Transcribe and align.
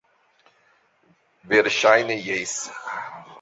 Verŝajne, 1.51 2.19
jes... 2.31 2.57